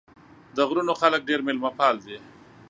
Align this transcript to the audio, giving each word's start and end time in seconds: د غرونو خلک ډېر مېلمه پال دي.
د 0.55 0.57
غرونو 0.69 0.93
خلک 1.01 1.21
ډېر 1.29 1.39
مېلمه 1.47 1.71
پال 1.77 1.95
دي. 2.05 2.17